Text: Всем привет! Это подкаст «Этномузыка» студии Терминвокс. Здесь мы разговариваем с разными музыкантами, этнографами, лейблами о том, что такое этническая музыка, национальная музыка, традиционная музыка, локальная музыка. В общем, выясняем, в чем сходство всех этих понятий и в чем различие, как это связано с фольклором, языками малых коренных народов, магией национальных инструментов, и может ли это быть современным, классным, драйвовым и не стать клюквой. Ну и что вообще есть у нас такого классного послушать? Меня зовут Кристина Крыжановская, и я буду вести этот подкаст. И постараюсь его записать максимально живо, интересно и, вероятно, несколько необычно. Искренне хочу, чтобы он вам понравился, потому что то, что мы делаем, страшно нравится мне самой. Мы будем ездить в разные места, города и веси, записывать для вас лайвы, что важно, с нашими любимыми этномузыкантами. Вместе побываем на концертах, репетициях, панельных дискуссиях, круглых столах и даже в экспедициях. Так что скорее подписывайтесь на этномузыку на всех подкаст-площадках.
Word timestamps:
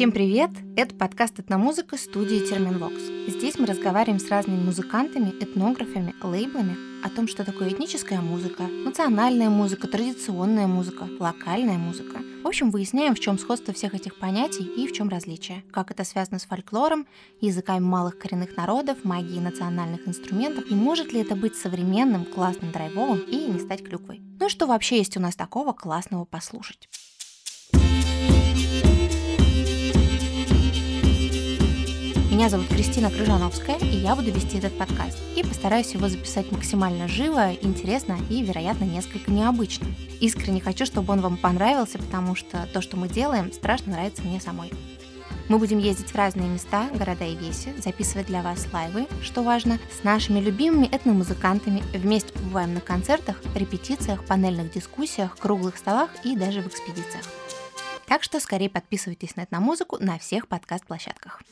Всем 0.00 0.12
привет! 0.12 0.48
Это 0.76 0.94
подкаст 0.94 1.40
«Этномузыка» 1.40 1.98
студии 1.98 2.38
Терминвокс. 2.38 3.02
Здесь 3.28 3.58
мы 3.58 3.66
разговариваем 3.66 4.18
с 4.18 4.30
разными 4.30 4.58
музыкантами, 4.58 5.28
этнографами, 5.28 6.14
лейблами 6.22 7.04
о 7.04 7.10
том, 7.10 7.28
что 7.28 7.44
такое 7.44 7.68
этническая 7.68 8.22
музыка, 8.22 8.62
национальная 8.62 9.50
музыка, 9.50 9.88
традиционная 9.88 10.66
музыка, 10.66 11.06
локальная 11.18 11.76
музыка. 11.76 12.22
В 12.42 12.46
общем, 12.46 12.70
выясняем, 12.70 13.14
в 13.14 13.20
чем 13.20 13.38
сходство 13.38 13.74
всех 13.74 13.94
этих 13.94 14.18
понятий 14.18 14.64
и 14.64 14.86
в 14.86 14.92
чем 14.94 15.10
различие, 15.10 15.64
как 15.70 15.90
это 15.90 16.04
связано 16.04 16.38
с 16.38 16.46
фольклором, 16.46 17.06
языками 17.42 17.84
малых 17.84 18.18
коренных 18.18 18.56
народов, 18.56 19.04
магией 19.04 19.42
национальных 19.42 20.08
инструментов, 20.08 20.64
и 20.70 20.74
может 20.74 21.12
ли 21.12 21.20
это 21.20 21.36
быть 21.36 21.56
современным, 21.56 22.24
классным, 22.24 22.72
драйвовым 22.72 23.18
и 23.18 23.36
не 23.44 23.58
стать 23.58 23.84
клюквой. 23.84 24.22
Ну 24.40 24.46
и 24.46 24.48
что 24.48 24.66
вообще 24.66 24.96
есть 24.96 25.18
у 25.18 25.20
нас 25.20 25.36
такого 25.36 25.74
классного 25.74 26.24
послушать? 26.24 26.88
Меня 32.40 32.48
зовут 32.48 32.68
Кристина 32.68 33.10
Крыжановская, 33.10 33.76
и 33.76 33.96
я 33.98 34.16
буду 34.16 34.30
вести 34.30 34.56
этот 34.56 34.72
подкаст. 34.78 35.18
И 35.36 35.42
постараюсь 35.42 35.92
его 35.92 36.08
записать 36.08 36.50
максимально 36.50 37.06
живо, 37.06 37.52
интересно 37.52 38.16
и, 38.30 38.42
вероятно, 38.42 38.84
несколько 38.84 39.30
необычно. 39.30 39.88
Искренне 40.20 40.62
хочу, 40.62 40.86
чтобы 40.86 41.12
он 41.12 41.20
вам 41.20 41.36
понравился, 41.36 41.98
потому 41.98 42.34
что 42.34 42.66
то, 42.72 42.80
что 42.80 42.96
мы 42.96 43.10
делаем, 43.10 43.52
страшно 43.52 43.92
нравится 43.92 44.22
мне 44.22 44.40
самой. 44.40 44.72
Мы 45.50 45.58
будем 45.58 45.76
ездить 45.80 46.12
в 46.12 46.14
разные 46.14 46.48
места, 46.48 46.88
города 46.94 47.26
и 47.26 47.36
веси, 47.36 47.74
записывать 47.76 48.28
для 48.28 48.40
вас 48.40 48.66
лайвы, 48.72 49.06
что 49.22 49.42
важно, 49.42 49.78
с 50.00 50.02
нашими 50.02 50.40
любимыми 50.40 50.88
этномузыкантами. 50.90 51.82
Вместе 51.92 52.32
побываем 52.32 52.72
на 52.72 52.80
концертах, 52.80 53.36
репетициях, 53.54 54.24
панельных 54.24 54.72
дискуссиях, 54.72 55.36
круглых 55.36 55.76
столах 55.76 56.08
и 56.24 56.34
даже 56.36 56.62
в 56.62 56.68
экспедициях. 56.68 57.26
Так 58.10 58.24
что 58.24 58.40
скорее 58.40 58.68
подписывайтесь 58.68 59.36
на 59.36 59.44
этномузыку 59.44 59.96
на 60.00 60.18
всех 60.18 60.48
подкаст-площадках. 60.48 61.42